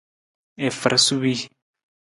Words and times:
I 0.65 0.67
far 0.79 0.93
suwii. 1.05 1.39